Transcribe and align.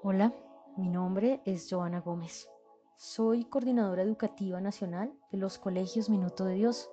Hola, 0.00 0.32
mi 0.76 0.88
nombre 0.88 1.42
es 1.44 1.66
Joana 1.68 2.00
Gómez. 2.00 2.48
Soy 2.96 3.44
coordinadora 3.44 4.02
educativa 4.02 4.60
nacional 4.60 5.12
de 5.32 5.38
los 5.38 5.58
Colegios 5.58 6.08
Minuto 6.08 6.44
de 6.44 6.54
Dios 6.54 6.88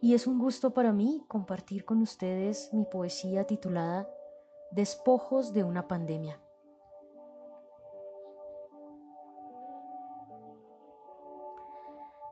y 0.00 0.14
es 0.14 0.26
un 0.26 0.38
gusto 0.38 0.72
para 0.72 0.94
mí 0.94 1.22
compartir 1.28 1.84
con 1.84 2.00
ustedes 2.00 2.70
mi 2.72 2.86
poesía 2.86 3.46
titulada 3.46 4.08
Despojos 4.70 5.52
de 5.52 5.64
una 5.64 5.86
pandemia. 5.86 6.40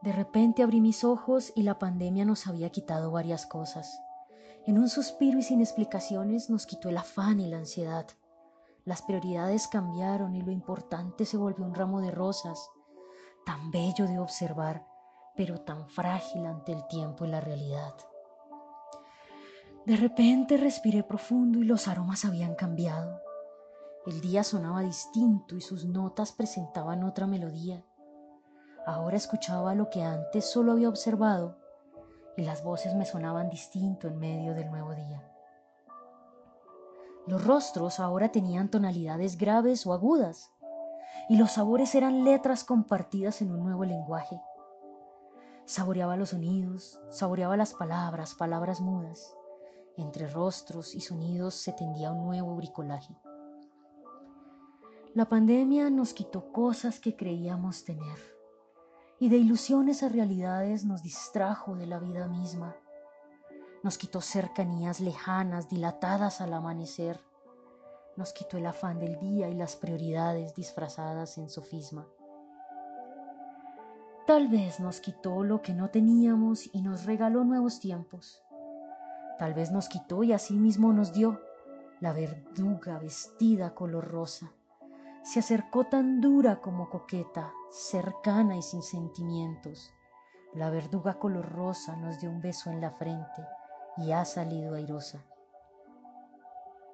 De 0.00 0.12
repente 0.12 0.62
abrí 0.62 0.80
mis 0.80 1.04
ojos 1.04 1.52
y 1.54 1.64
la 1.64 1.78
pandemia 1.78 2.24
nos 2.24 2.46
había 2.46 2.70
quitado 2.70 3.10
varias 3.10 3.44
cosas. 3.44 4.00
En 4.66 4.78
un 4.78 4.88
suspiro 4.88 5.38
y 5.38 5.42
sin 5.42 5.60
explicaciones 5.60 6.48
nos 6.48 6.64
quitó 6.64 6.88
el 6.88 6.96
afán 6.96 7.40
y 7.40 7.48
la 7.48 7.58
ansiedad. 7.58 8.06
Las 8.84 9.02
prioridades 9.02 9.68
cambiaron 9.68 10.34
y 10.34 10.42
lo 10.42 10.50
importante 10.50 11.24
se 11.24 11.36
volvió 11.36 11.64
un 11.64 11.74
ramo 11.74 12.00
de 12.00 12.10
rosas, 12.10 12.70
tan 13.46 13.70
bello 13.70 14.06
de 14.08 14.18
observar, 14.18 14.84
pero 15.36 15.60
tan 15.60 15.88
frágil 15.88 16.46
ante 16.46 16.72
el 16.72 16.86
tiempo 16.88 17.24
y 17.24 17.28
la 17.28 17.40
realidad. 17.40 17.94
De 19.86 19.96
repente 19.96 20.56
respiré 20.56 21.02
profundo 21.04 21.60
y 21.60 21.64
los 21.64 21.86
aromas 21.86 22.24
habían 22.24 22.54
cambiado. 22.54 23.20
El 24.06 24.20
día 24.20 24.42
sonaba 24.42 24.80
distinto 24.80 25.54
y 25.56 25.60
sus 25.60 25.84
notas 25.84 26.32
presentaban 26.32 27.04
otra 27.04 27.26
melodía. 27.26 27.84
Ahora 28.84 29.16
escuchaba 29.16 29.76
lo 29.76 29.90
que 29.90 30.02
antes 30.02 30.50
solo 30.50 30.72
había 30.72 30.88
observado 30.88 31.56
y 32.36 32.42
las 32.42 32.64
voces 32.64 32.94
me 32.96 33.04
sonaban 33.04 33.48
distinto 33.48 34.08
en 34.08 34.18
medio 34.18 34.54
del 34.54 34.70
nuevo 34.70 34.92
día. 34.94 35.31
Los 37.26 37.46
rostros 37.46 38.00
ahora 38.00 38.30
tenían 38.30 38.68
tonalidades 38.68 39.38
graves 39.38 39.86
o 39.86 39.92
agudas, 39.92 40.50
y 41.28 41.36
los 41.36 41.52
sabores 41.52 41.94
eran 41.94 42.24
letras 42.24 42.64
compartidas 42.64 43.42
en 43.42 43.52
un 43.52 43.62
nuevo 43.62 43.84
lenguaje. 43.84 44.40
Saboreaba 45.64 46.16
los 46.16 46.30
sonidos, 46.30 47.00
saboreaba 47.10 47.56
las 47.56 47.74
palabras, 47.74 48.34
palabras 48.34 48.80
mudas. 48.80 49.36
Entre 49.96 50.26
rostros 50.26 50.96
y 50.96 51.00
sonidos 51.00 51.54
se 51.54 51.72
tendía 51.72 52.10
un 52.10 52.24
nuevo 52.24 52.56
bricolaje. 52.56 53.16
La 55.14 55.26
pandemia 55.26 55.90
nos 55.90 56.14
quitó 56.14 56.50
cosas 56.52 56.98
que 56.98 57.14
creíamos 57.14 57.84
tener, 57.84 58.18
y 59.20 59.28
de 59.28 59.36
ilusiones 59.36 60.02
a 60.02 60.08
realidades 60.08 60.84
nos 60.84 61.02
distrajo 61.02 61.76
de 61.76 61.86
la 61.86 62.00
vida 62.00 62.26
misma 62.26 62.74
nos 63.82 63.98
quitó 63.98 64.20
cercanías 64.20 65.00
lejanas, 65.00 65.68
dilatadas 65.68 66.40
al 66.40 66.54
amanecer, 66.54 67.20
nos 68.16 68.32
quitó 68.32 68.58
el 68.58 68.66
afán 68.66 69.00
del 69.00 69.18
día 69.18 69.48
y 69.48 69.54
las 69.54 69.74
prioridades 69.74 70.54
disfrazadas 70.54 71.36
en 71.38 71.50
sofisma. 71.50 72.06
Tal 74.26 74.46
vez 74.46 74.78
nos 74.78 75.00
quitó 75.00 75.42
lo 75.42 75.62
que 75.62 75.72
no 75.72 75.90
teníamos 75.90 76.70
y 76.72 76.80
nos 76.82 77.06
regaló 77.06 77.42
nuevos 77.42 77.80
tiempos. 77.80 78.40
Tal 79.38 79.52
vez 79.52 79.72
nos 79.72 79.88
quitó 79.88 80.22
y 80.22 80.32
asimismo 80.32 80.92
nos 80.92 81.12
dio 81.12 81.40
la 81.98 82.12
verduga 82.12 82.98
vestida 83.00 83.74
color 83.74 84.06
rosa. 84.06 84.52
Se 85.24 85.40
acercó 85.40 85.86
tan 85.86 86.20
dura 86.20 86.60
como 86.60 86.88
coqueta, 86.88 87.52
cercana 87.70 88.56
y 88.56 88.62
sin 88.62 88.82
sentimientos. 88.82 89.92
La 90.54 90.70
verduga 90.70 91.14
color 91.14 91.50
rosa 91.50 91.96
nos 91.96 92.20
dio 92.20 92.30
un 92.30 92.40
beso 92.40 92.70
en 92.70 92.80
la 92.80 92.92
frente 92.92 93.42
y 93.96 94.12
ha 94.12 94.24
salido 94.24 94.74
airosa. 94.74 95.31